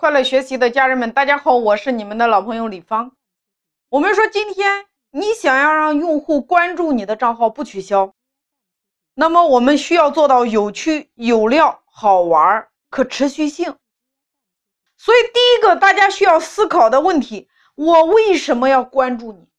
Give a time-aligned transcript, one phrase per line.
[0.00, 3.14] 快乐学习的家人们，大家好，我是你们的老朋友李芳。
[3.90, 8.14] 我们说，今天你想要让用户关注你的账号不取消，
[9.12, 13.76] 那么我们需要做到有趣、有料、好玩、可持续性。
[14.96, 19.50] 所以，第一个大家需要思考的问题：我为什么要关注你？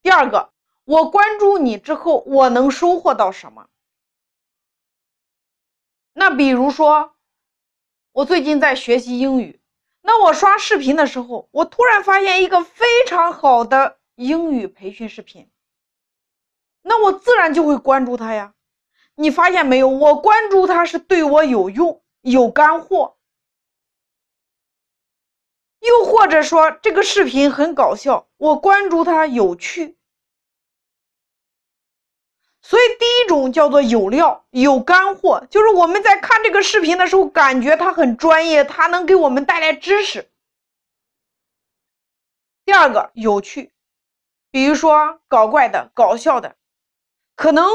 [0.00, 0.50] 第二个，
[0.86, 3.66] 我关注你之后，我能收获到什么？
[6.14, 7.13] 那比如说。
[8.14, 9.60] 我最近在学习英语，
[10.00, 15.50] 那我刷视频的时候，我突然发现一个非常好的英语培训视频，
[16.82, 18.54] 那我自然就会关注它呀。
[19.16, 19.88] 你发现没有？
[19.88, 23.16] 我关注它是对我有用、有干货，
[25.80, 29.96] 又或者说这个视频很搞笑，我关注它有趣。
[32.66, 40.30] 所以，第一种叫做有料、有干货，就是我们在看这个视频的时候，感觉它很专业，它能给我们带来知识。
[42.64, 43.74] 第二个有趣，
[44.50, 46.56] 比如说搞怪的、搞笑的，
[47.36, 47.66] 可能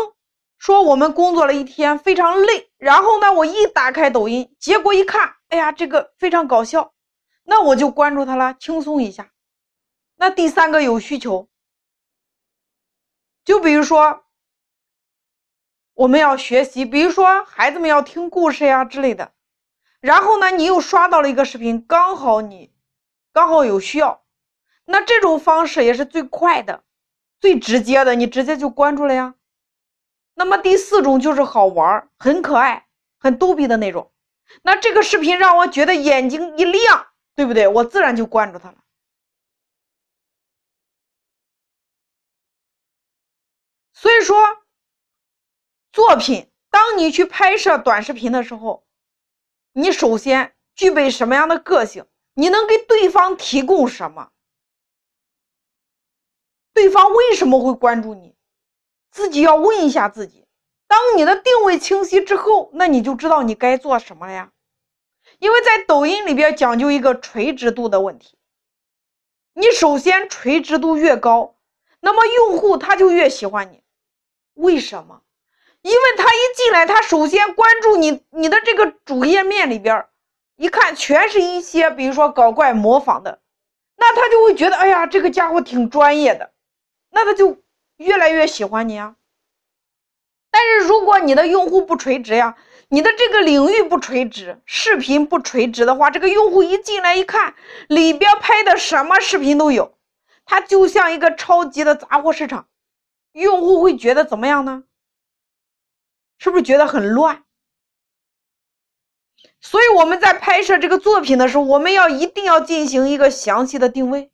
[0.57, 6.95] 说我们工作了一天非常累，然后呢，我一打开抖音，结果一看，哎呀，这个非常搞笑，
[7.43, 9.29] 那我就关注他了，轻松一下。
[10.15, 11.47] 那第三个有需求，
[13.45, 14.23] 就比如说。
[15.99, 19.33] 我们要学习，比如说孩子们要听故事呀之类的。
[19.99, 22.71] 然后呢，你又刷到了一个视频，刚好你
[23.33, 24.23] 刚好有需要，
[24.85, 26.85] 那这种方式也是最快的、
[27.41, 29.35] 最直接的，你直接就关注了呀。
[30.35, 32.87] 那么第四种就是好玩、很可爱、
[33.19, 34.09] 很逗比的那种。
[34.61, 37.67] 那这个视频让我觉得眼睛一亮，对不对？
[37.67, 38.77] 我自然就关注他了。
[43.91, 44.37] 所以说。
[45.91, 48.85] 作品，当你去拍摄短视频的时候，
[49.73, 52.05] 你首先具备什么样的个性？
[52.33, 54.31] 你能给对方提供什么？
[56.73, 58.35] 对方为什么会关注你？
[59.11, 60.45] 自己要问一下自己。
[60.87, 64.51] 当你的定位清晰之后，那你就知道你该做什么了呀。
[65.39, 68.37] 因为在抖音里边讲究一个垂直度的问题，
[69.53, 71.57] 你首先垂直度越高，
[71.99, 73.83] 那么用户他就越喜欢你。
[74.53, 75.21] 为什么？
[75.81, 80.05] 因为他一进来，他首先关注你，你的这个主页面里边，
[80.57, 83.39] 一看全是一些，比如说搞怪模仿的，
[83.95, 86.51] 那他就会觉得，哎呀，这个家伙挺专业的，
[87.11, 87.61] 那他就
[87.97, 89.15] 越来越喜欢你啊。
[90.51, 92.57] 但是如果你的用户不垂直呀，
[92.89, 97.55] 你的这个领域不垂直，视频不垂直的话，这个用户一进来一看，
[97.87, 99.97] 里边拍的什么视频都有，
[100.43, 102.67] 它就像一个超级的杂货市场，
[103.31, 104.83] 用户会觉得怎么样呢？
[106.39, 107.43] 是不是觉得很乱？
[109.61, 114.31] 所以我们在拍摄这个作品的时候，我们要一定要进行一个详细的定位，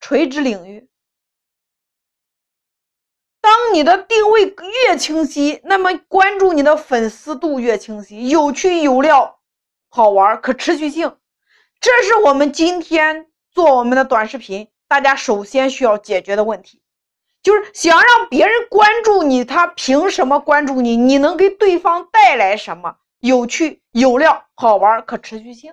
[0.00, 0.88] 垂直领域。
[3.40, 4.54] 当你的定位
[4.86, 9.40] 越清晰，那么关注你的粉丝度越清晰，有趣有料，
[9.88, 11.16] 好玩，可持续性，
[11.80, 16.82] 这是我们今天做我们的短视频，大家首先需要解决的问题。
[17.48, 20.98] 就是想让别人关注你，他凭什么关注你？
[20.98, 22.94] 你能给对方带来什么？
[23.20, 25.72] 有趣、有料、好玩、可持续性。